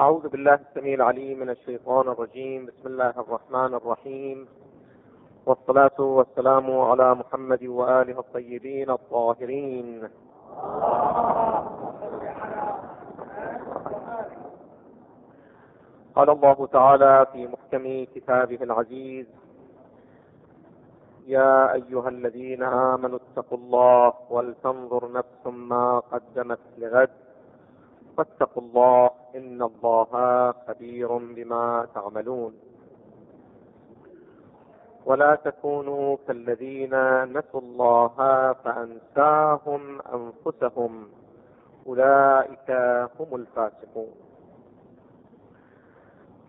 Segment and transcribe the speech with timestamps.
[0.00, 2.66] أعوذ بالله السميع العليم من الشيطان الرجيم.
[2.66, 4.48] بسم الله الرحمن الرحيم.
[5.46, 10.08] والصلاة والسلام على محمد وآله الطيبين الطاهرين.
[16.14, 19.26] قال الله تعالى في محكم كتابه العزيز
[21.26, 27.27] يا أيها الذين آمنوا اتقوا الله ولتنظر نفس ما قدمت لغد
[28.18, 30.10] فاتقوا الله إن الله
[30.66, 32.52] خبير بما تعملون.
[35.06, 38.16] ولا تكونوا كالذين نسوا الله
[38.52, 41.08] فأنساهم أنفسهم.
[41.86, 42.70] أولئك
[43.20, 44.14] هم الفاسقون.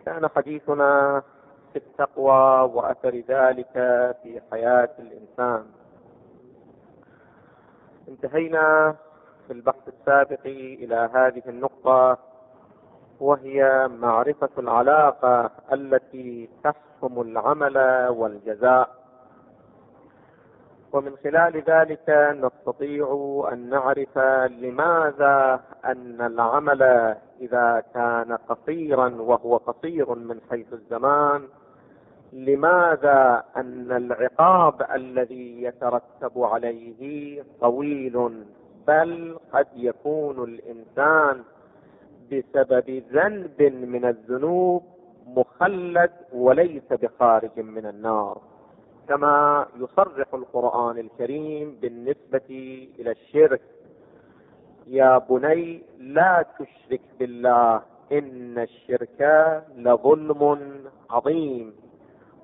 [0.05, 1.23] كان حديثنا
[1.73, 3.73] في التقوى وأثر ذلك
[4.23, 5.65] في حياة الإنسان.
[8.07, 8.95] انتهينا
[9.49, 12.17] في البحث السابق إلى هذه النقطة
[13.19, 17.77] وهي معرفة العلاقة التي تحكم العمل
[18.09, 18.89] والجزاء.
[20.93, 22.09] ومن خلال ذلك
[22.43, 23.07] نستطيع
[23.53, 24.17] أن نعرف
[24.61, 26.81] لماذا أن العمل
[27.41, 31.47] إذا كان قصيرا وهو قصير من حيث الزمان
[32.33, 38.43] لماذا أن العقاب الذي يترتب عليه طويل
[38.89, 41.43] بل قد يكون الإنسان
[42.31, 44.83] بسبب ذنب من الذنوب
[45.27, 48.41] مخلد وليس بخارج من النار
[49.07, 52.49] كما يصرح القرآن الكريم بالنسبة
[52.99, 53.61] إلى الشرك.
[54.87, 59.19] يا بني لا تشرك بالله إن الشرك
[59.77, 60.69] لظلم
[61.09, 61.73] عظيم.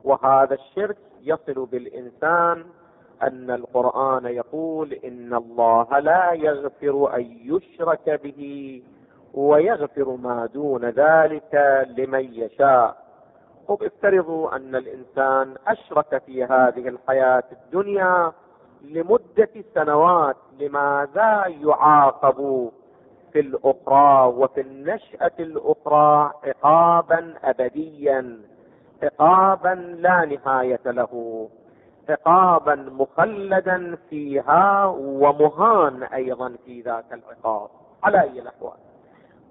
[0.03, 2.65] وهذا الشرك يصل بالإنسان
[3.23, 8.81] أن القرآن يقول إن الله لا يغفر أن يشرك به
[9.33, 13.05] ويغفر ما دون ذلك لمن يشاء.
[13.67, 18.31] طب افترضوا أن الإنسان أشرك في هذه الحياة الدنيا
[18.81, 22.69] لمدة سنوات لماذا يعاقب
[23.33, 28.39] في الأخرى وفي النشأة الأخرى عقابا ابديا
[29.03, 31.47] عقابا لا نهاية له؟
[32.09, 37.69] عقابا مخلدا فيها ومهان أيضا في ذاك العقاب.
[38.03, 38.77] على أي الأحوال.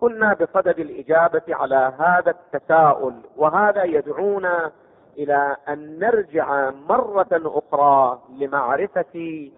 [0.01, 4.71] قلنا بصدد الإجابة على هذا التساؤل وهذا يدعونا
[5.19, 9.51] إلى أن نرجع مرة أخرى لمعرفة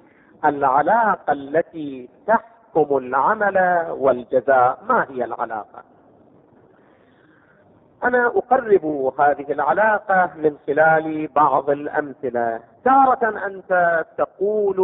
[0.44, 4.78] العلاقة التي تحكم العمل والجزاء.
[4.88, 5.95] ما هي العلاقة؟
[8.04, 12.60] أنا أقرب هذه العلاقة من خلال بعض الأمثلة.
[12.84, 14.78] تارة أنت تقول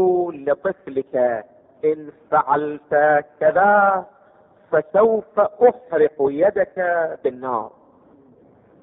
[0.47, 1.45] لطفلك
[1.85, 4.07] إن فعلت كذا
[4.71, 6.79] فسوف أحرق يدك
[7.25, 7.73] بالنار.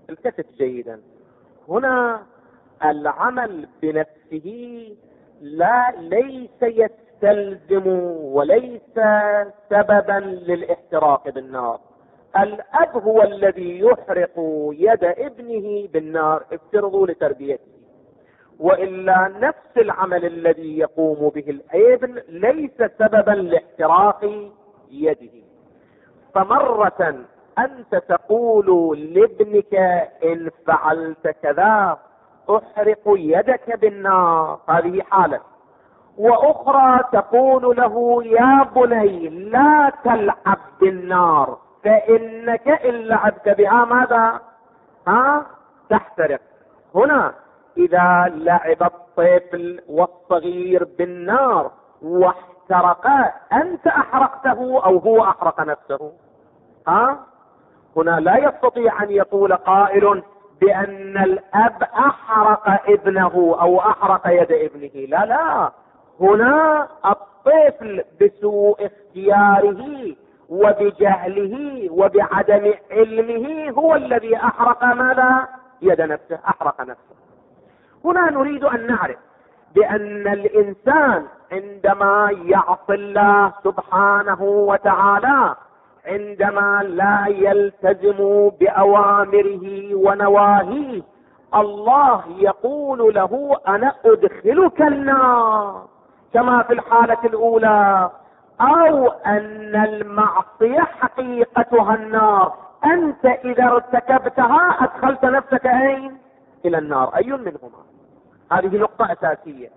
[0.10, 1.02] التفت جيدا.
[1.70, 2.22] هنا
[2.86, 4.48] العمل بنفسه
[5.42, 7.88] لا ليس يستلزم
[8.22, 9.00] وليس
[9.70, 11.80] سببا للاحتراق بالنار.
[12.38, 14.34] الأب هو الذي يحرق
[14.72, 17.80] يد ابنه بالنار افترضوا لتربيته.
[18.60, 24.50] وإلا نفس العمل الذي يقوم به الابن ليس سببا لاحتراق
[24.92, 25.44] يده.
[26.36, 27.16] فمرة
[27.60, 29.74] أنت تقول لابنك
[30.24, 31.98] إن فعلت كذا
[32.50, 35.40] أحرق يدك بالنار هذه حالة.
[36.18, 41.69] وأخرى تقول له يا بني لا تلعب بالنار.
[41.84, 44.40] فإنك ان لعبت بها ماذا؟
[45.08, 45.46] ها؟
[45.90, 46.42] تحترق.
[46.96, 47.34] هنا
[47.78, 53.08] إذا لعب الطفل والصغير بالنار واحترق
[53.54, 56.12] أنت أحرقته أو هو أحرق نفسه؟
[56.88, 57.20] ها؟
[57.98, 60.24] هنا لا يستطيع أن يقول قائل
[60.62, 65.06] بأن الأب أحرق ابنه أو أحرق يد ابنه.
[65.08, 65.72] لا لا.
[66.22, 70.16] هنا الطفل بسوء اختياره
[70.50, 75.48] وبجهله وبعدم علمه هو الذي أحرق ماذا؟
[75.82, 77.16] يد نفسه أحرق نفسه.
[78.06, 79.18] هنا نريد أن نعرف
[79.76, 85.56] بأن الإنسان عندما يعصي الله سبحانه وتعالى
[86.06, 91.02] عندما لا يلتزم بأوامره ونواهيه
[91.56, 95.86] الله يقول له أنا أدخلك النار
[96.34, 98.10] كما في الحالة الأولى.
[98.62, 102.54] أو أن المعصية حقيقتها النار.
[102.86, 106.18] أنت إذا ارتكبتها أدخلت نفسك أين؟
[106.66, 107.16] إلى النار.
[107.16, 107.82] أي منهما؟
[108.52, 109.70] هذه نقطة أساسية.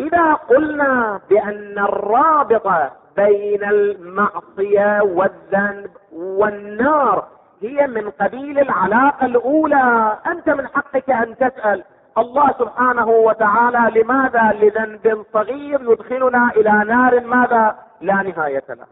[0.00, 7.26] إذا قلنا بأن الرابط بين المعصية والذنب والنار
[7.62, 10.18] هي من قبيل العلاقة الأولى.
[10.26, 11.84] أنت من حقك أن تسأل.
[12.18, 18.86] الله سبحانه وتعالى لماذا لذنب صغير يدخلنا إلى نار ماذا؟ لا نهاية لها.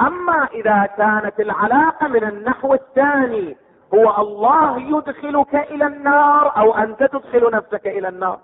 [0.00, 3.56] أما إذا كانت العلاقة من النحو الثاني
[3.94, 8.38] هو الله يدخلك إلى النار أو أنت تدخل نفسك إلى النار.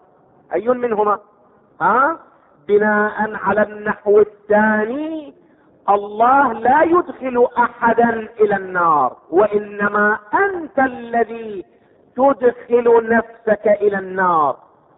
[0.55, 1.19] أي منهما؟
[1.81, 2.19] ها؟
[2.69, 5.35] بناء على النحو الثاني
[5.89, 11.65] الله لا يدخل احدا إلى النار وإنما أنت الذي
[12.17, 14.57] تدخل نفسك إلى النار.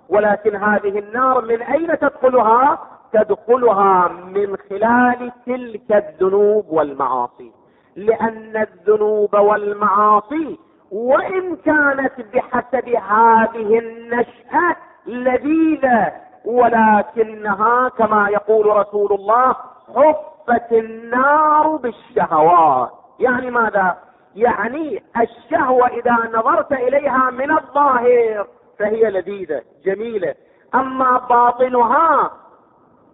[0.09, 2.79] ولكن هذه النار من أين تدخلها؟
[3.13, 7.53] تدخلها من خلال تلك الذنوب والمعاصي.
[7.97, 10.59] لأن الذنوب والمعاصي
[10.93, 14.77] وإن كانت بحسب هذه النشأة
[15.07, 16.13] لذيذة
[16.45, 19.57] ولكنها كما يقول رسول الله
[19.95, 22.91] حفت النار بالشهوات.
[23.21, 23.97] يعني ماذا؟
[24.37, 28.47] يعني الشهوة إذا نظرت إليها من الظاهر
[28.79, 30.35] فهي لذيذة جميلة.
[30.75, 32.31] أما باطنها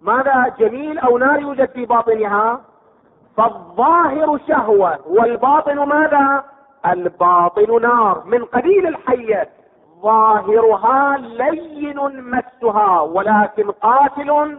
[0.07, 2.61] ماذا جميل أو نار يوجد في باطنها؟
[3.37, 6.45] فالظاهر شهوة والباطن ماذا؟
[6.87, 9.49] الباطن نار من قبيل الحية.
[10.03, 14.59] ظاهرها لين مسها ولكن قاتل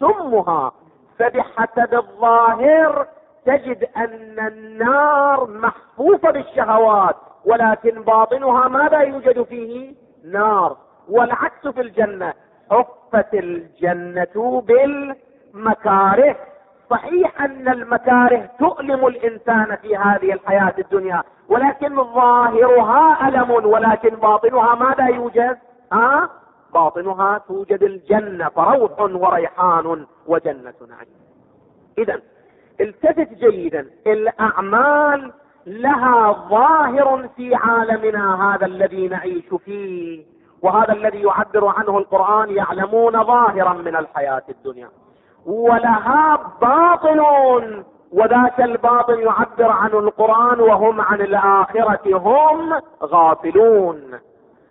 [0.00, 0.72] سمها.
[1.18, 3.06] فبحسب الظاهر
[3.46, 9.94] تجد أن النار محفوفة بالشهوات ولكن باطنها ماذا يوجد فيه؟
[10.24, 10.76] نار.
[11.08, 12.32] والعكس في الجنة.
[12.70, 16.36] حفت الجنة بالمكاره.
[16.90, 25.06] صحيح أن المكاره تؤلم الإنسان في هذه الحياة الدنيا ولكن ظاهرها ألم ولكن باطنها ماذا
[25.06, 25.58] يوجد؟
[25.92, 26.30] ها؟
[26.74, 31.20] باطنها توجد الجنة فروح وريحان وجنة نعيم.
[31.98, 32.20] اذا
[32.80, 35.32] التفت جيدا الأعمال
[35.66, 40.24] لها ظاهر في عالمنا هذا الذي نعيش فيه.
[40.62, 44.88] وهذا الذي يعبر عنه القرآن يعلمون ظاهرا من الحياة الدنيا.
[45.46, 47.20] ولها باطن
[48.12, 54.18] وذاك الباطن يعبر عن القرآن وهم عن الآخرة هم غافلون.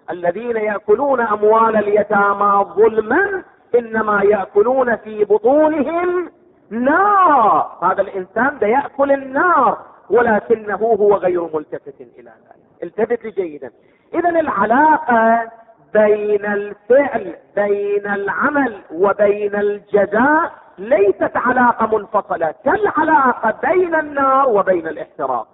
[0.10, 3.44] الذين يأكلون أموال اليتامى ظلما
[3.76, 6.32] إنما يأكلون في بطونهم
[6.70, 7.78] نار.
[7.84, 9.78] هذا الإنسان ده يأكل النار
[10.10, 12.84] ولكنه هو غير ملتفت إلى ذلك.
[12.84, 13.72] التفت جيدا
[14.14, 15.50] إذا العلاقة
[15.94, 25.48] بين الفعل بين العمل وبين الجزاء ليست علاقة منفصلة كالعلاقة بين النار وبين الاحتراق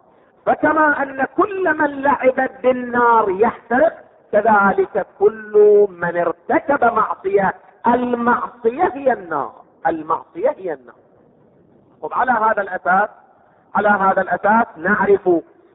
[0.46, 3.94] فكما أن كل من لعب بالنار يحترق
[4.32, 7.54] كذلك كل من ارتكب معصية
[7.88, 9.54] المعصية هي النار
[9.88, 10.96] المعصية هي النار.
[12.02, 13.10] وعلى هذا الأساس
[13.76, 15.30] على هذا الأساس نعرف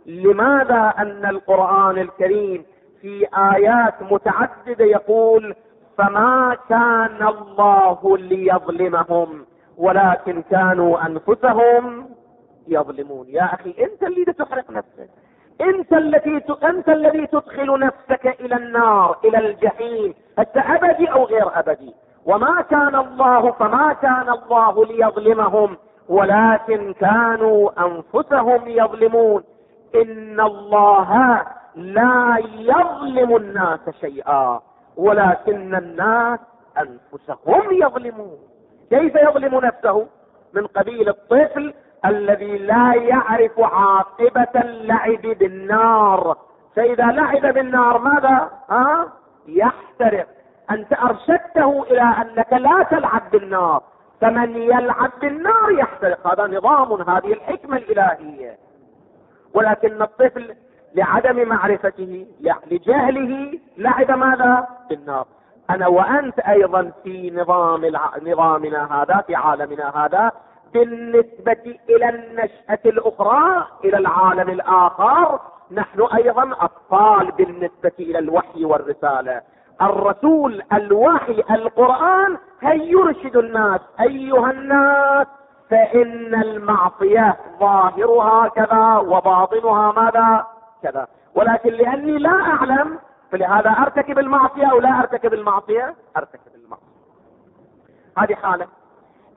[0.06, 2.64] لماذا أن القرآن الكريم
[3.00, 5.54] في آيات متعددة يقول
[5.98, 9.46] فما كان الله ليظلمهم
[9.78, 12.08] ولكن كانوا أنفسهم
[12.68, 13.26] يظلمون.
[13.28, 15.10] يا أخي أنت اللي تحرق نفسك.
[15.60, 16.42] أنت التي.
[16.64, 21.94] أنت الذي تدخل نفسك إلى النار إلى الجحيم حتى أبدي أو غير أبدي.
[22.24, 25.76] وما كان الله فما كان الله ليظلمهم
[26.08, 29.42] ولكن كانوا أنفسهم يظلمون.
[29.94, 31.42] إن الله
[31.74, 34.60] لا يظلم الناس شيئا
[34.96, 36.40] ولكن الناس
[36.78, 38.38] أنفسهم يظلمون.
[38.90, 40.06] كيف يظلم نفسه؟
[40.54, 46.36] من قبيل الطفل الذي لا يعرف عاقبة اللعب بالنار.
[46.76, 49.12] فإذا لعب بالنار ماذا؟ ها؟
[49.46, 50.26] يحترق.
[50.70, 53.82] أنت أرشدته إلى أنك لا تلعب بالنار.
[54.20, 56.26] فمن يلعب بالنار يحترق.
[56.26, 58.58] هذا نظام هذه الحكمة الإلهية.
[59.54, 60.54] ولكن الطفل
[60.94, 62.26] لعدم معرفته
[62.70, 65.26] لجهله لعب ماذا؟ بالنار
[65.70, 68.10] أنا وأنت أيضا في نظام الع...
[68.22, 70.32] نظامنا هذا في عالمنا هذا
[70.72, 75.40] بالنسبة إلى النشأة الأخرى إلى العالم الآخر
[75.72, 79.42] نحن أيضا اطفال بالنسبة إلى الوحي والرسالة.
[79.82, 85.26] الرسول الوحي القرآن هي يرشد الناس؟ أيها الناس
[85.70, 90.46] فإن المعصية ظاهرها كذا وباطنها ماذا؟
[90.82, 91.06] كذا.
[91.34, 92.98] ولكن لأني لا أعلم
[93.32, 97.00] فلهذا أرتكب المعصية أو لا أرتكب المعصية؟ أرتكب المعصية.
[98.18, 98.66] هذه حالة.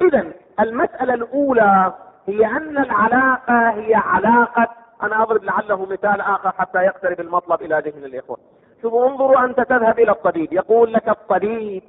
[0.01, 1.93] اذا المسألة الأولى
[2.27, 4.67] هي أن العلاقة هي علاقة.
[5.03, 8.38] أنا أضرب لعله مثال آخر حتى يقترب المطلب إلى ذهن الإخوة.
[8.81, 10.53] شوفوا انظروا أنت تذهب إلى الطبيب.
[10.53, 11.83] يقول لك الطبيب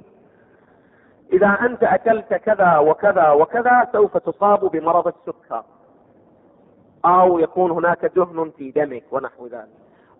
[1.33, 5.63] إذا أنت أكلت كذا وكذا وكذا سوف تصاب بمرض السكر.
[7.05, 9.67] أو يكون هناك دهن في دمك ونحو ذلك.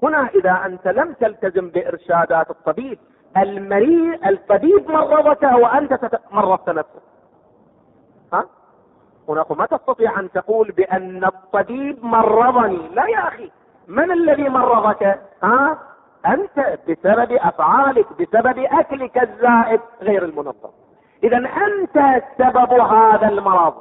[0.04, 3.00] هنا إذا أنت لم تلتزم بإرشادات الطبيب
[3.38, 7.02] المريض الطبيب مرضك وأنت مرضت نفسك
[8.34, 8.46] ها؟
[9.30, 12.88] هنا ما تستطيع أن تقول بأن الطبيب مرضني.
[12.94, 13.52] لا يا أخي
[13.88, 15.78] من الذي مرضك؟ ها؟
[16.26, 20.70] أنت بسبب أفعالك بسبب أكلك الزائد غير المنظم.
[21.24, 23.74] اذا أنت سبب هذا المرض.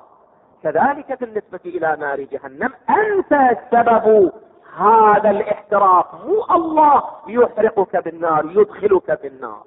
[0.65, 2.73] كذلك بالنسبة إلى نار جهنم.
[2.91, 4.33] أنت سبب
[4.79, 6.27] هذا الاحتراق.
[6.27, 9.63] مو الله يحرقك بالنار يدخلك في النار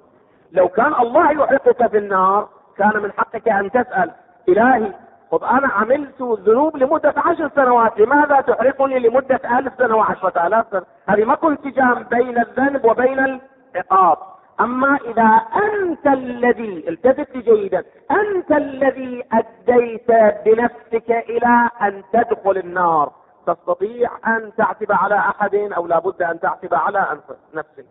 [0.52, 4.10] لو كان الله يحرقك في النار كان من حقك أن تسأل
[4.48, 4.92] إلهي
[5.30, 10.82] طب أنا عملت ذنوب لمدة عشر سنوات لماذا تحرقني لمدة ألف سنة وعشرة آلاف سنة؟
[11.08, 13.40] هذه ما انسجام بين الذنب وبين
[13.74, 14.18] العقاب.
[14.60, 20.10] أما إذا أنت الذي التفت جيدا أنت الذي أديت
[20.44, 23.12] بنفسك إلى أن تدخل النار
[23.46, 27.18] تستطيع أن تعتب على أحد أو لابد أن تعتب على
[27.54, 27.84] نفسك.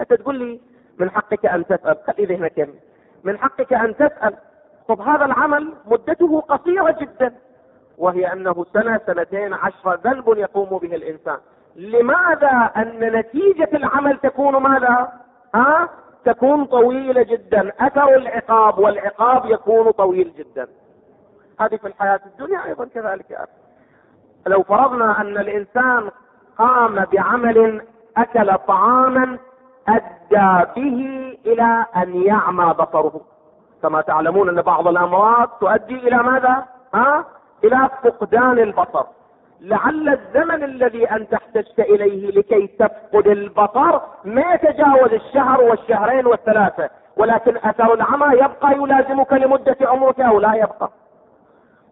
[0.00, 0.60] أنت تقول لي
[0.98, 2.68] من حقك أن تسأل خلي ذهنك
[3.24, 4.34] من حقك أن تسأل
[4.88, 7.34] طب هذا العمل مدته قصيرة جدا
[7.98, 11.38] وهي أنه سنة سنتين عشرة ذنب يقوم به الإنسان.
[11.76, 15.23] لماذا أن نتيجة العمل تكون ماذا؟
[15.54, 15.88] ها?
[16.24, 17.72] تكون طويلة جدا.
[17.80, 20.68] أثر العقاب والعقاب يكون طويل جدا.
[21.60, 23.52] هذه في الحياة الدنيا أيضا كذلك يا أخي.
[24.46, 26.10] لو فرضنا أن الإنسان
[26.58, 27.82] قام بعمل
[28.16, 29.38] أكل طعاما
[29.88, 33.20] أدى به إلى أن يعمى بصره.
[33.82, 37.24] كما تعلمون أن بعض الامراض تؤدي إلى ماذا؟ ها؟
[37.64, 39.04] إلى فقدان البصر.
[39.60, 47.56] لعل الزمن الذي انت احتجت إليه لكي تفقد البصر ما يتجاوز الشهر والشهرين والثلاثة ولكن
[47.56, 50.90] أثر العمى يبقى يلازمك لمدة عمرك أو لا يبقى.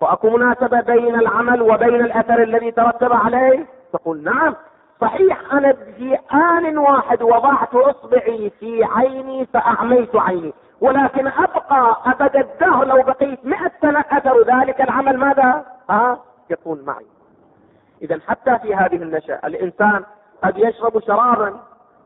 [0.00, 4.54] واكو مناسبة بين العمل وبين الأثر الذي ترتب عليه؟ تقول نعم.
[5.00, 12.84] صحيح أنا في آن واحد وضعت أصبعي في عيني فأعميت عيني ولكن أبقى أبد الدهر
[12.84, 16.18] لو بقيت مئة سنة أثر ذلك العمل ماذا؟ ها
[16.50, 17.06] يكون معي.
[18.02, 20.04] اذا حتى في هذه النشأة الإنسان
[20.44, 21.60] قد يشرب شرابا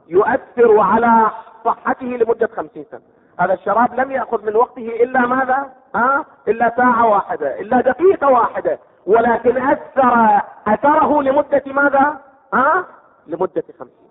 [0.09, 1.31] يؤثر على
[1.65, 3.00] صحته لمدة خمسين سنة.
[3.41, 8.79] هذا الشراب لم يأخذ من وقته إلا ماذا؟ ها؟ إلا ساعة واحدة إلا دقيقة واحدة
[9.07, 12.21] ولكن أثر أثره لمدة ماذا؟
[12.55, 12.85] ها؟
[13.26, 14.07] لمدة خمسين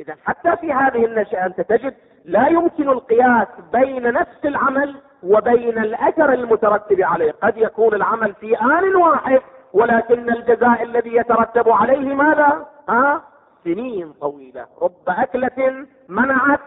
[0.00, 6.32] اذا حتى في هذه النشأة أنت تجد لا يمكن القياس بين نفس العمل وبين الاثر
[6.32, 7.32] المترتب عليه.
[7.42, 9.40] قد يكون العمل في آن واحد
[9.72, 13.22] ولكن الجزاء الذي يترتب عليه ماذا؟ ها؟
[13.64, 14.66] سنين طويلة.
[14.82, 16.60] رب أكلة منعت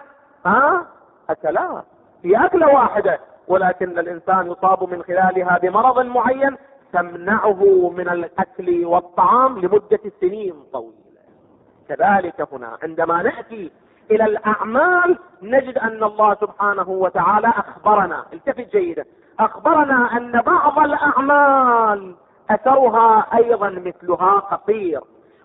[0.45, 0.85] ها؟
[1.29, 1.83] اكلات
[2.21, 3.19] في أكلة واحدة.
[3.47, 6.57] ولكن الإنسان يصاب من خلالها بمرض معين
[6.93, 11.01] تمنعه من الأكل والطعام لمدة سنين طويلة.
[11.89, 13.71] كذلك هنا عندما نأتي
[14.11, 18.25] إلى الأعمال نجد أن الله سبحانه وتعالى أخبرنا.
[18.33, 19.05] التفت جيدا.
[19.39, 22.15] أخبرنا أن بعض الأعمال
[22.49, 25.01] أثرها أيضا مثلها قصير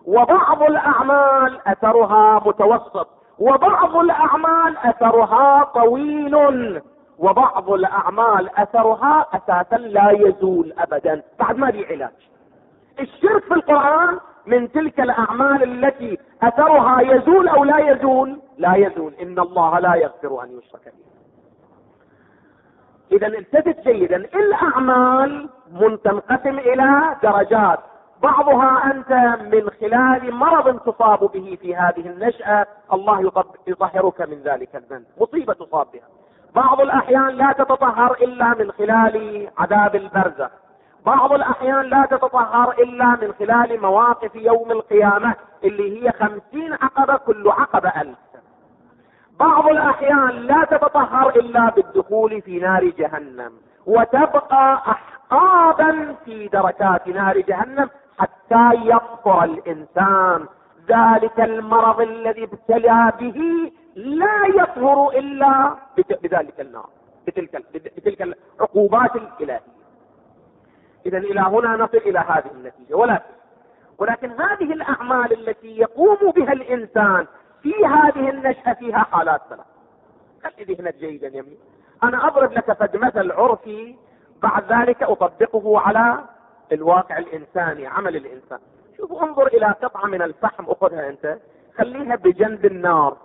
[0.07, 3.09] وبعض الأعمال أثرها متوسط.
[3.39, 6.83] وبعض الأعمال أثرها طويل.
[7.19, 11.23] وبعض الأعمال أثرها أساسا لا يزول ابدا.
[11.39, 12.31] بعد ما لي علاج.
[13.01, 19.15] الشرك في القرآن من تلك الأعمال التي أثرها يزول أو لا يزول؟ لا يزول.
[19.23, 21.16] إن الله لا يغفر أن يشرك به.
[23.13, 25.49] إذا التفت جيدا الأعمال
[26.05, 27.79] تنقسم إلى درجات.
[28.23, 29.13] بعضها أنت
[29.55, 33.33] من خلال مرض تصاب به في هذه النشأة الله
[33.67, 36.09] يطهرك من ذلك الذنب مصيبة تصاب بها.
[36.55, 40.51] بعض الأحيان لا تتطهر إلا من خلال عذاب البرزخ.
[41.07, 45.35] بعض الأحيان لا تتطهر إلا من خلال مواقف يوم القيامة
[45.65, 48.19] اللي هي خمسين عقبة كل عقبة ألف.
[49.39, 53.53] بعض الأحيان لا تتطهر إلا بالدخول في نار جهنم
[53.87, 60.47] وتبقى احقابا في دركات نار جهنم حتى يغفر الإنسان.
[60.89, 65.77] ذلك المرض الذي ابتلى به لا يطهر إلا
[66.23, 66.89] بذلك النار
[67.27, 69.61] بتلك بتلك العقوبات الإلهية.
[71.07, 72.95] اذا إلى هنا نصل إلى هذه النتيجة.
[72.95, 73.25] ولكن
[73.99, 77.27] ولكن هذه الأعمال التي يقوم بها الإنسان
[77.67, 79.67] في هذه النشأة فيها حالات ثلاث
[80.45, 81.59] خلي ذهنك جيدا يمين
[82.03, 83.97] أنا اضرب لك فد مثل عرفي
[84.43, 86.19] بعد ذلك أطبقه على
[86.73, 88.59] الواقع الإنساني عمل الإنسان.
[88.97, 91.39] شوف انظر إلى قطعة من الفحم أخذها أنت.
[91.79, 93.17] خليها بجنب النار.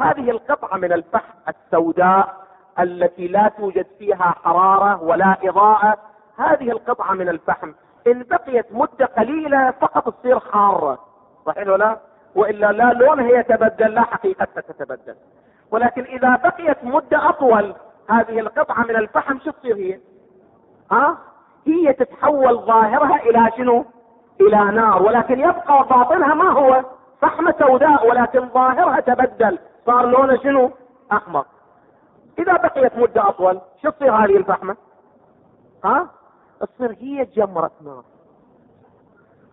[0.00, 2.46] هذه القطعة من الفحم السوداء
[2.80, 5.98] التي لا توجد فيها حرارة ولا إضاءة.
[6.36, 7.72] هذه القطعة من الفحم.
[8.06, 10.98] إن بقيت مدة قليلة فقط تصير حارة
[11.46, 11.98] صحيح ولا؟
[12.36, 15.14] وإلا لا لونها يتبدل لا حقيقتها تتبدل.
[15.70, 17.74] ولكن إذا بقيت مدة أطول
[18.10, 20.00] هذه القطعة من الفحم شو تصير هي؟
[20.92, 21.18] ها؟
[21.66, 23.84] هي تتحول ظاهرها إلى شنو؟
[24.40, 25.02] إلى نار.
[25.02, 26.84] ولكن يبقى باطنها ما هو؟
[27.20, 29.58] فحمة سوداء ولكن ظاهرها تبدل.
[29.86, 30.70] صار لونه شنو؟
[31.12, 31.44] أحمر.
[32.38, 34.76] إذا بقيت مدة أطول شو تصير هذه الفحمة؟
[35.84, 36.10] ها؟
[36.60, 38.04] تصير هي جمرة نار.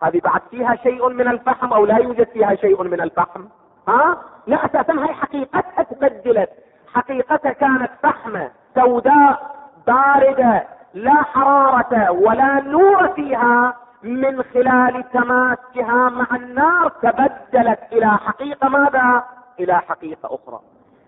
[0.04, 3.44] هذه بعد فيها شيء من الفحم أو لا يوجد فيها شيء من الفحم؟
[3.88, 4.18] ها؟
[4.48, 6.50] لا أساسا هي حقيقتها تبدلت
[6.94, 9.56] حقيقتها كانت فحمة سوداء
[9.88, 19.24] باردة لا حرارة ولا نور فيها من خلال تماسكها مع النار تبدلت إلى حقيقة ماذا؟
[19.60, 20.60] إلى حقيقة أخرى.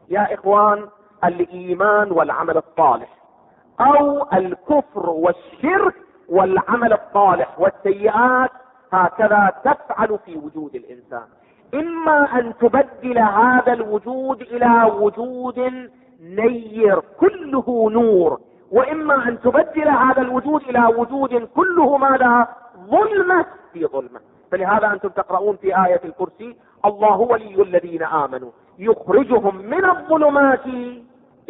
[0.10, 0.86] يا إخوان
[1.24, 3.10] الإيمان والعمل الصالح
[3.80, 5.96] أو الكفر والشرك
[6.30, 8.52] والعمل الصالح والسيئات
[8.94, 11.28] هكذا تفعل في وجود الإنسان.
[11.74, 15.90] إما أن تبدل هذا الوجود إلى وجود
[16.22, 18.40] نير كله نور.
[18.72, 22.48] وإما أن تبدل هذا الوجود إلى وجود كله ماذا؟
[22.90, 23.46] ظلمة.
[23.74, 24.20] في ظلمة.
[24.52, 30.66] فلهذا أنتم تقرؤون في آية الكرسي الله ولي الذين آمنوا يخرجهم من الظلمات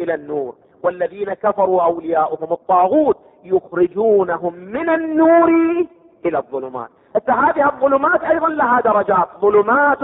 [0.00, 0.54] إلى النور.
[0.82, 5.50] والذين كفروا أولياؤهم الطاغوت يخرجونهم من النور
[6.26, 6.88] إلى الظلمات.
[7.28, 9.28] هذه الظلمات أيضا لها درجات.
[9.40, 9.98] ظلمات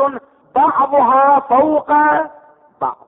[0.55, 1.91] بعضها فوق
[2.81, 3.07] بعض.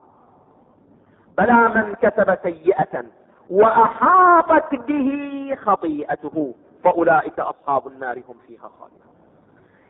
[1.37, 3.03] بلى من كسب سيئة
[3.49, 8.99] وأحاطت به خطيئته فأولئك أصحاب النار هم فيها خالدون.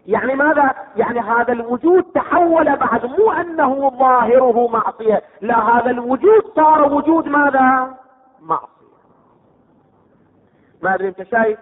[0.06, 6.94] يعني ماذا؟ يعني هذا الوجود تحول بعد مو أنه ظاهره معصية لا هذا الوجود صار
[6.94, 7.94] وجود ماذا؟
[8.42, 8.96] معصية.
[10.82, 11.60] ما أدري أنت شايف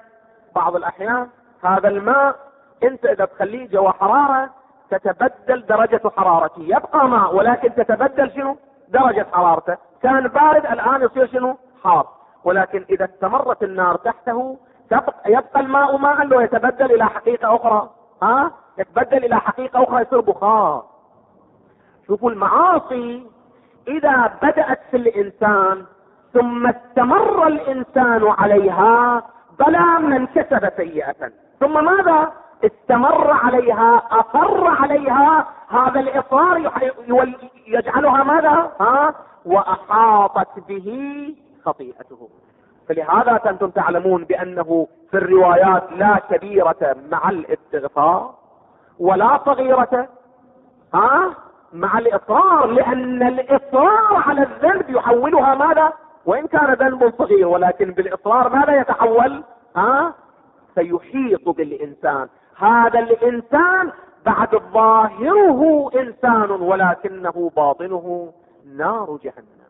[0.55, 1.29] بعض الأحيان
[1.63, 2.35] هذا الماء
[2.83, 4.49] انت اذا تخليه جوا حرارة
[4.89, 8.57] تتبدل درجة حرارته يبقى ماء ولكن تتبدل شنو؟
[8.89, 9.77] درجة حرارته.
[10.03, 12.07] كان بارد الآن يصير شنو؟ حار.
[12.43, 14.57] ولكن إذا استمرت النار تحته
[14.91, 17.89] يبقى, يبقى الماء ماء لو يتبدل إلى حقيقة أخرى.
[18.23, 20.85] ها؟ يتبدل إلى حقيقة أخرى يصير بخار.
[22.07, 23.27] شوفوا المعاصي
[23.87, 25.85] إذا بدأت في الإنسان
[26.33, 29.23] ثم استمر الإنسان عليها
[29.59, 31.31] بلا من كسب سيئة.
[31.63, 32.31] ثم ماذا؟
[32.65, 36.71] استمر عليها أصر عليها هذا الإصرار
[37.67, 39.13] يجعلها ماذا؟ ها؟
[39.45, 40.87] وأحاطت به
[41.65, 42.29] خطيئته.
[42.89, 48.33] فلهذا أنتم تعلمون بأنه في الروايات لا كبيرة مع الاستغفار
[48.99, 50.07] ولا صغيرة
[50.93, 51.33] ها؟
[51.73, 55.93] مع الإصرار لأن الإصرار على الذنب يحولها ماذا؟
[56.25, 59.43] وإن كان ذنب صغير ولكن بالإصرار ماذا يتحول؟
[59.75, 60.13] ها؟
[60.75, 62.27] سيحيط بالإنسان.
[62.57, 63.91] هذا الإنسان
[64.25, 68.33] بعد ظاهره إنسان ولكنه باطنه
[68.77, 69.63] نار جهنم.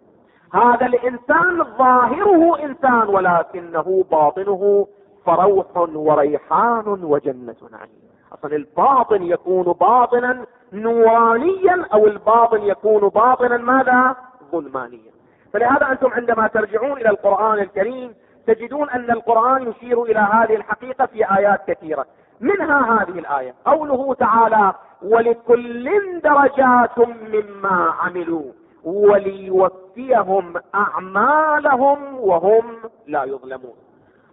[0.53, 4.87] هذا الإنسان ظاهره إنسان ولكنه باطنه
[5.25, 8.03] فروح وريحان وجنة نعيم.
[8.33, 14.15] أصلا الباطن يكون باطنا نورانيا أو الباطن يكون باطنا ماذا؟
[14.51, 15.13] ظلمانيا.
[15.53, 18.13] فلهذا أنتم عندما ترجعون إلى القرآن الكريم
[18.47, 22.05] تجدون أن القرآن يشير إلى هذه الحقيقة في آيات كثيرة.
[22.41, 23.53] منها هذه الآية.
[23.65, 28.51] قوله تعالى ولكل درجات مما عملوا
[28.83, 32.75] وليوفيهم أعمالهم وهم
[33.07, 33.75] لا يظلمون.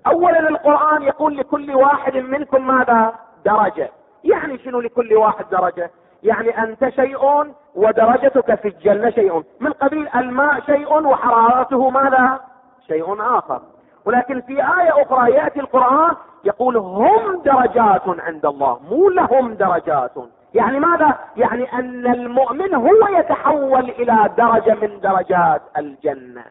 [0.06, 3.90] اولا القرآن يقول لكل واحد منكم ماذا؟ درجة.
[4.24, 5.90] يعني شنو لكل واحد درجة؟
[6.22, 7.44] يعني أنت شيء
[7.74, 9.44] ودرجتك في الجنة شيء.
[9.60, 12.40] من قبيل الماء شيء وحرارته ماذا؟
[12.86, 13.62] شيء آخر.
[14.04, 20.12] ولكن في آية أخرى يأتي القرآن يقول هم درجات عند الله مو لهم درجات.
[20.54, 26.44] يعني ماذا؟ يعني أن المؤمن هو يتحول إلى درجة من درجات الجنة.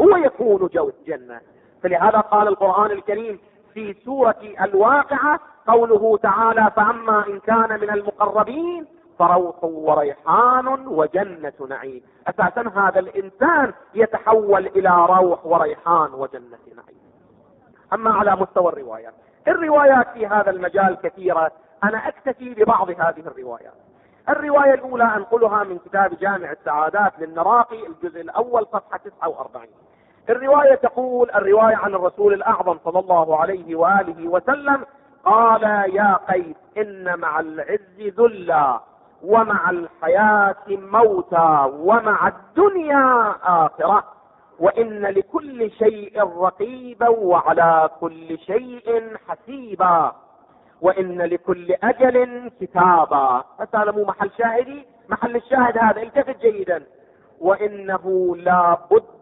[0.00, 1.40] هو يكون جو الجنة.
[1.82, 3.38] فلهذا قال القرآن الكريم
[3.74, 8.86] في سورة الواقعة قوله تعالى فأما إن كان من المقربين
[9.18, 12.02] فروح وريحان وجنة نعيم.
[12.26, 17.02] أساسا هذا الإنسان يتحول إلى روح وريحان وجنة نعيم.
[17.92, 19.14] أما على مستوى الروايات
[19.48, 21.52] الروايات في هذا المجال كثيرة.
[21.84, 23.74] أنا أكتفي ببعض هذه الروايات.
[24.28, 29.66] الرواية الأولى أنقلها من كتاب جامع السعادات للنراقي الجزء الأول صفحة 49
[30.30, 34.86] الرواية تقول الرواية عن الرسول الأعظم صلى الله عليه وآله وسلم
[35.24, 35.62] قال
[35.94, 38.80] يا قيس إن مع العز ذلا.
[39.22, 44.04] ومع الحياة موتا ومع الدنيا آخرة.
[44.58, 50.12] وإن لكل شيء رقيبا وعلى كل شيء حسيبا.
[50.80, 53.44] وإن لكل أجل كتابا.
[53.60, 54.86] هذا مو محل شاهدي.
[55.08, 56.82] محل الشاهد هذا التفت جيدا.
[57.40, 59.12] وإنه لا بد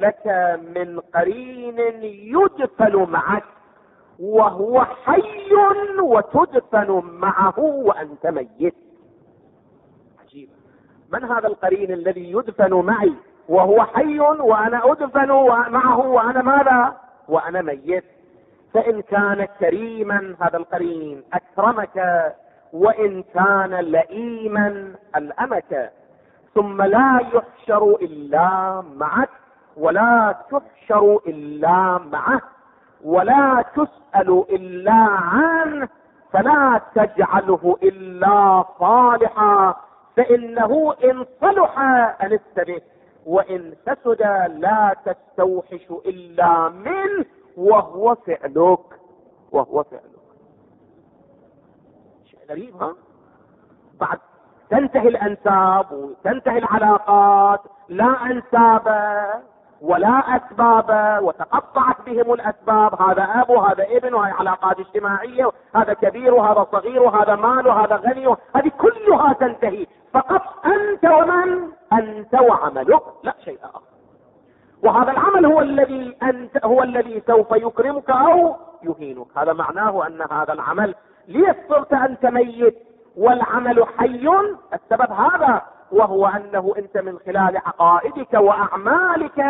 [0.00, 0.26] لك
[0.74, 3.44] من قرين يدفن معك
[4.20, 5.52] وهو حي
[6.00, 8.85] وتدفن معه وأنت ميت.
[11.12, 13.12] من هذا القرين الذي يدفن معي
[13.48, 15.28] وهو حي وأنا أدفن
[15.70, 16.96] معه وأنا ماذا؟
[17.28, 18.04] وأنا ميت.
[18.74, 22.32] فإن كان كريما هذا القرين أكرمك
[22.72, 25.92] وإن كان لئيما ألأمك.
[26.54, 29.28] ثم لا يحشر إلا معك
[29.76, 32.40] ولا تحشر إلا معه
[33.04, 35.88] ولا تسأل إلا عنه
[36.32, 39.74] فلا تجعله إلا صالحا.
[40.16, 41.78] فإنه إن صلح
[42.22, 42.80] انست به
[43.26, 47.24] وإن فسد لا تستوحش إلا منه
[47.56, 49.00] وهو فعلك
[49.52, 50.26] وهو فعلك.
[52.24, 52.94] شيء غريب ها؟
[54.00, 54.18] بعد
[54.70, 58.88] تنتهي الأنساب وتنتهي العلاقات لا أنساب.
[59.80, 63.02] ولا أسباب وتقطعت بهم الأسباب.
[63.02, 68.26] هذا اب وهذا ابن وهي علاقات اجتماعية هذا كبير وهذا صغير وهذا مال وهذا غني.
[68.56, 69.86] هذه كلها تنتهي.
[70.12, 73.02] فقط أنت ومن؟ أنت وعملك.
[73.22, 73.80] لا شيء آخر.
[74.82, 79.26] وهذا العمل هو الذي أنت هو الذي سوف يكرمك أو يهينك.
[79.36, 80.94] هذا معناه أن هذا العمل
[81.28, 82.78] ليش صرت أنت ميت.
[83.16, 84.28] والعمل حي.
[84.74, 85.62] السبب هذا.
[85.92, 89.44] وهو أنه أنت من خلال عقائدك وأعمالك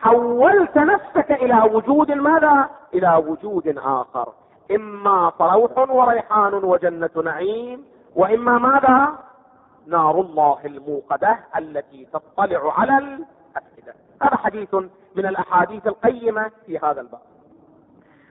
[0.00, 4.32] حولت نفسك إلى وجود ماذا؟ إلى وجود آخر.
[4.70, 7.84] إما فروح وريحان وجنة نعيم
[8.16, 9.08] وإما ماذا؟
[9.86, 13.94] نار الله الموقدة التي تطلع على الأفئدة.
[14.22, 14.74] هذا حديث
[15.16, 17.20] من الأحاديث القيمة في هذا الباب.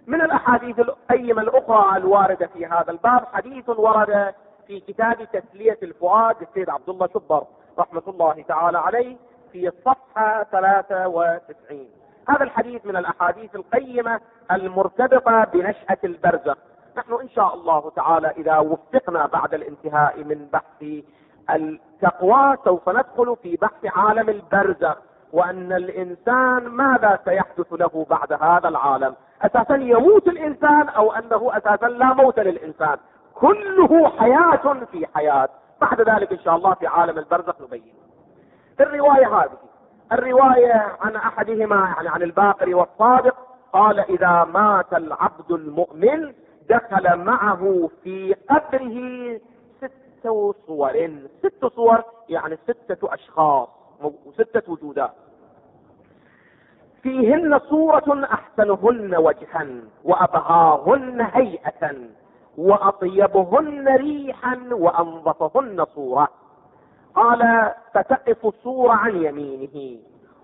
[0.07, 4.33] من الأحاديث القيمة الأخرى الواردة في هذا الباب حديث ورد
[4.67, 7.43] في كتاب تسلية الفؤاد للسيد عبد الله شبر
[7.79, 9.17] رحمة الله تعالى عليه
[9.51, 11.87] في الصفحة 93
[12.29, 14.19] هذا الحديث من الأحاديث القيمة
[14.51, 16.57] المرتبطة بنشأة البرزخ.
[16.97, 21.03] نحن إن شاء الله تعالى إذا وفقنا بعد الانتهاء من بحث
[21.49, 24.97] التقوى سوف ندخل في بحث عالم البرزخ
[25.33, 29.15] وأن الإنسان ماذا سيحدث له بعد هذا العالم.
[29.41, 32.97] أساسا يموت الإنسان أو أنه أساسا لا موت للإنسان.
[33.35, 35.49] كله حياة في حياة.
[35.81, 37.93] بعد ذلك إن شاء الله في عالم البرزخ نبين.
[38.79, 39.57] الرواية هذه
[40.11, 43.35] الرواية عن أحدهما يعني عن الباقر والصادق
[43.73, 46.33] قال إذا مات العبد المؤمن
[46.69, 49.39] دخل معه في قبره
[49.77, 49.91] ست
[50.67, 51.17] صور.
[51.43, 53.67] ست صور يعني ستة أشخاص
[54.33, 55.11] ستة وجودات.
[57.03, 59.67] فيهن صورة أحسنهن وجها
[60.03, 61.91] وأبهاهن هيئة.
[62.57, 66.27] وأطيبهن ريحا وأنظفهن صورة.
[67.15, 69.99] قال فتقف صورة عن يمينه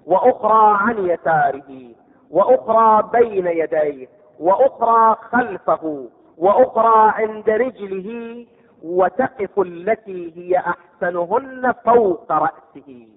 [0.06, 1.90] وأخرى عن يساره
[2.32, 4.08] وأخرى بين يديه
[4.40, 8.46] وأخرى خلفه وأخرى عند رجله
[8.84, 13.08] وتقف التي هي أحسنهن فوق رأسه.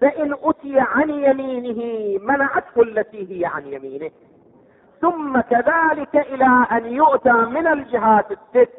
[0.00, 1.80] فإن أتي عن يمينه
[2.24, 4.10] منعته التي هي عن يمينه.
[5.00, 8.70] ثم كذلك إلى أن يؤتى من الجهات الست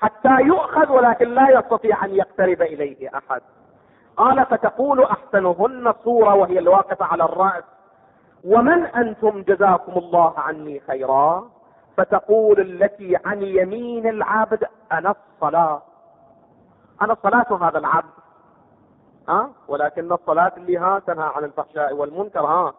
[0.00, 3.40] حتى يؤخذ ولكن لا يستطيع أن يقترب إليه أحد.
[4.16, 7.64] قال فتقول أحسنهن صورة وهي الواقفة على الرأس.
[8.44, 11.50] ومن أنتم جزاكم الله عني خيرا؟
[11.96, 15.82] فتقول التي عن يمين العبد أنا الصلاة.
[17.02, 18.14] أنا الصلاة هذا العبد.
[19.28, 22.74] ها؟ ولكن الصلاة اللي ها تنهى عن الفحشاء والمنكر ها؟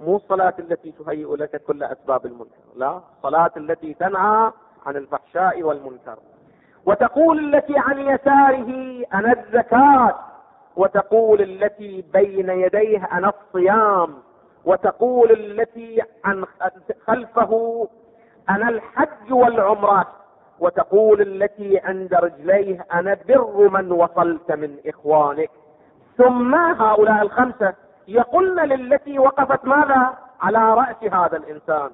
[0.00, 3.00] مو الصلاة التي تهيئ لك كل أسباب المنكر لا.
[3.16, 4.52] الصلاة التي تنهى
[4.86, 6.18] عن الفحشاء والمنكر.
[6.86, 10.14] وتقول التي عن يساره أنا الزكاة.
[10.76, 14.14] وتقول التي بين يديه أنا الصيام.
[14.64, 16.44] وتقول التي عن
[17.06, 17.88] خلفه
[18.50, 20.06] أنا الحج والعمرة.
[20.60, 25.50] وتقول التي عند رجليه أنا بر من وصلت من إخوانك.
[26.16, 27.74] ثم هؤلاء الخمسة
[28.08, 31.90] يقولن للتي وقفت ماذا؟ على رأس هذا الإنسان.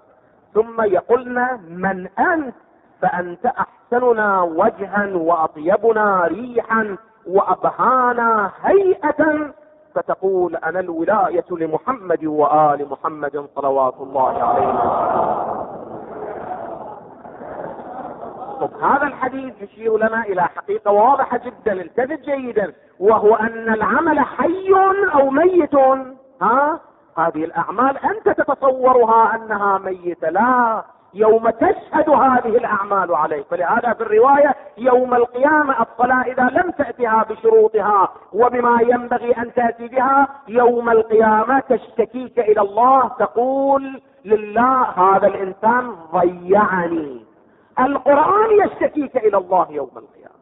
[0.55, 2.55] ثم يقولن من أنت؟
[3.03, 6.97] فأنت أحسننا وجها وأطيبنا ريحا
[7.27, 9.51] وأبهانا هيئة.
[9.95, 15.04] فتقول أنا الولاية لمحمد وآل محمد صلوات الله عليه
[18.83, 24.71] هذا الحديث يشير لنا إلى حقيقة واضحة جدا التفت جيدا وهو أن العمل حي
[25.15, 25.75] أو ميت؟
[26.43, 26.81] ها؟
[27.19, 30.85] هذه الأعمال أنت تتصورها أنها ميتة لا.
[31.15, 33.47] يوم تشهد هذه الأعمال عليك.
[33.51, 40.29] فلهذا في الرواية يوم القيامة الصلاة إذا لم تأتها بشروطها وبما ينبغي أن تأتي بها
[40.49, 47.24] يوم القيامة تشتكيك إلى الله تقول لله هذا الإنسان ضيعني.
[47.81, 50.35] القرآن يشتكيك إلى الله يوم القيامة.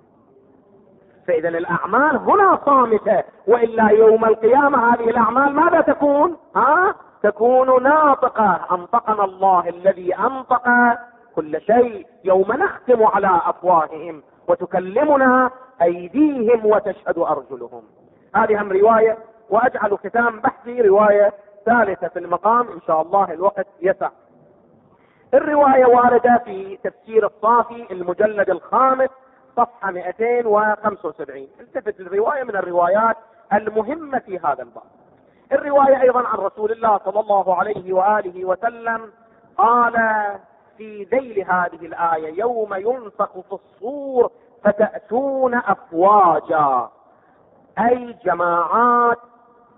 [1.28, 8.60] فإذا الأعمال هنا صامتة وإلا يوم القيامة هذه الأعمال ماذا تكون؟ ها؟ تكون ناطقة.
[8.70, 10.68] أنطقنا الله الذي أنطق
[11.36, 15.50] كل شيء يوم نختم على أفواههم وتكلمنا
[15.82, 17.82] أيديهم وتشهد أرجلهم.
[18.34, 19.18] هذه هم رواية؟
[19.50, 21.32] وأجعل ختام بحثي رواية
[21.66, 22.68] ثالثة في المقام.
[22.68, 24.10] إن شاء الله الوقت يسع.
[25.34, 29.08] الرواية واردة في تفسير الصافي المجلد الخامس
[29.56, 33.16] صفحة 275 التفت الرواية من الروايات
[33.52, 34.82] المهمة في هذا الباب.
[35.52, 39.10] الرواية أيضا عن رسول الله صلى الله عليه وآله وسلم
[39.58, 39.92] قال
[40.78, 44.30] في ذيل هذه الآية يوم ينفخ في الصور
[44.64, 46.88] فتأتون أفواجا.
[47.78, 49.18] أي جماعات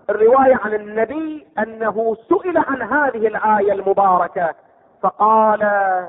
[0.09, 4.55] الرواية عن النبي أنه سئل عن هذه الآية المباركة
[5.05, 5.61] فقال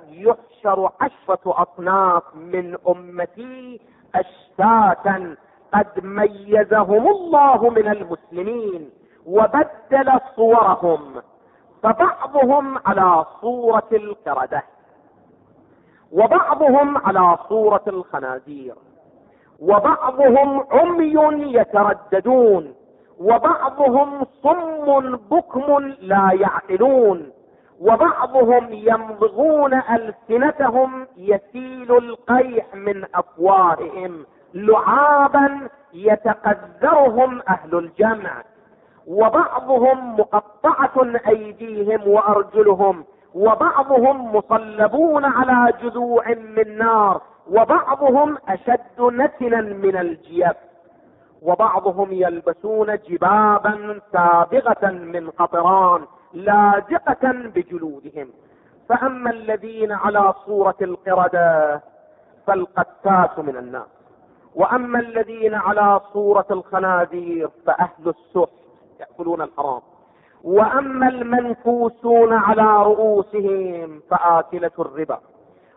[0.08, 3.80] يحشر عشرة أصناف من أمتي
[4.14, 5.36] أشتاتا
[5.74, 8.90] قد ميزهم الله من المسلمين
[9.26, 11.22] وبدل صورهم
[11.82, 14.62] فبعضهم على صورة القردة
[16.12, 18.74] وبعضهم على صورة الخنازير
[19.60, 21.14] وبعضهم عمي
[21.54, 22.74] يترددون
[23.20, 27.32] وبعضهم صم بكم لا يعقلون
[27.80, 38.42] وبعضهم يمضغون ألسنتهم يسيل القيح من افواههم لعابا يتقذرهم أهل الجمع.
[39.06, 50.56] وبعضهم مقطعة أيديهم وأرجلهم وبعضهم مصلبون على جذوع من نار وبعضهم أشد نتنا من الجيف
[51.42, 56.00] وبعضهم يلبسون جبابا سابغة من قطران
[56.34, 58.28] لاجقة بجلودهم.
[58.88, 61.80] فأما الذين على صورة القردة
[62.46, 63.86] فالقتات من الناس.
[64.54, 68.52] وأما الذين على صورة الخنازير فأهل السحت
[69.00, 69.80] يأكلون الحرام.
[70.44, 75.20] وأما المنفوسون على رؤوسهم فآكلة الربا.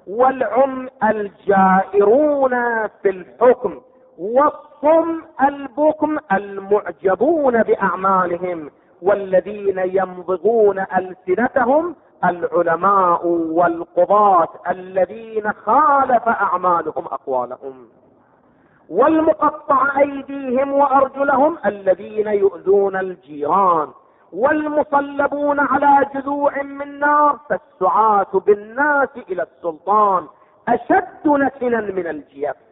[0.07, 3.81] والعم الجائرون في الحكم.
[4.17, 8.71] والصم البكم المعجبون بأعمالهم.
[9.01, 17.87] والذين يمضغون ألسنتهم العلماء والقضاة الذين خالف أعمالهم أقوالهم.
[18.89, 23.87] والمقطع أيديهم وأرجلهم الذين يؤذون الجيران.
[24.33, 30.27] والمصلبون على جذوع من نار فالسعاة بالناس إلى السلطان.
[30.67, 32.68] أشد نتنا من الجيف.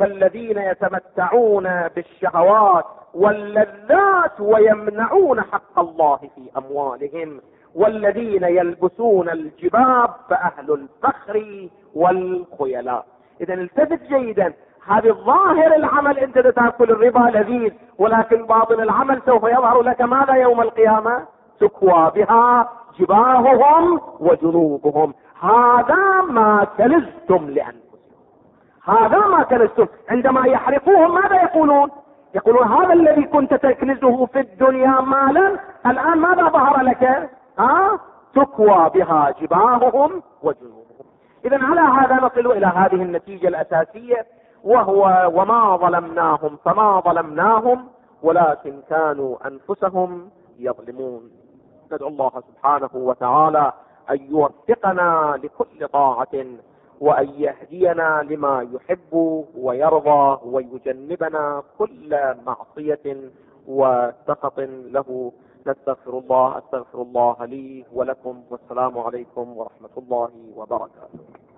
[0.00, 2.84] فالذين يتمتعون بالشهوات
[3.14, 7.40] واللذات ويمنعون حق الله في أموالهم
[7.74, 13.06] والذين يلبسون الجباب فأهل الفخر والخيلاء.
[13.40, 14.52] اذا التفت جيدا.
[14.86, 20.60] هذه الظاهر العمل أنت تأكل الربا لذيذ ولكن باطن العمل سوف يظهر لك ماذا يوم
[20.60, 21.26] القيامة؟
[21.60, 25.14] تكوى بها جباههم وجنوبهم.
[25.40, 27.79] هذا ما كنزتم لانفسكم
[28.84, 31.90] هذا ما كنزتم عندما يحرقوهم ماذا يقولون؟
[32.34, 37.98] يقولون هذا الذي كنت تكنزه في الدنيا مالا الآن ماذا ظهر لك؟ ها؟
[38.34, 41.06] تكوى بها جباههم وجنوبهم.
[41.44, 44.26] اذا على هذا نصل إلى هذه النتيجة الأساسية
[44.64, 47.88] وهو وما ظلمناهم فما ظلمناهم
[48.22, 51.30] ولكن كانوا أنفسهم يظلمون.
[51.92, 53.72] ندعو الله سبحانه وتعالى
[54.10, 56.28] أن يوفقنا لكل طاعة
[57.00, 63.30] وأن يهدينا لما يحب ويرضى ويجنبنا كل معصية
[63.68, 65.32] وسخط له.
[65.66, 68.42] نستغفر الله أستغفر الله لي ولكم.
[68.50, 71.49] والسلام عليكم ورحمة الله وبركاته.